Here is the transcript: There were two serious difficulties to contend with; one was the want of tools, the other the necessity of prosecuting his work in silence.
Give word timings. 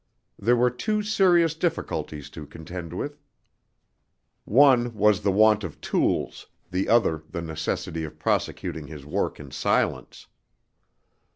There 0.39 0.55
were 0.55 0.71
two 0.71 1.03
serious 1.03 1.53
difficulties 1.53 2.31
to 2.31 2.47
contend 2.47 2.91
with; 2.91 3.21
one 4.45 4.95
was 4.95 5.21
the 5.21 5.31
want 5.31 5.63
of 5.63 5.79
tools, 5.79 6.47
the 6.71 6.89
other 6.89 7.21
the 7.29 7.43
necessity 7.43 8.03
of 8.03 8.17
prosecuting 8.17 8.87
his 8.87 9.05
work 9.05 9.39
in 9.39 9.51
silence. 9.51 10.25